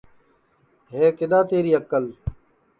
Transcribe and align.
ہے 0.91 1.03
کِدؔا 1.17 1.39
تیری 1.49 1.71
اکل 1.79 2.05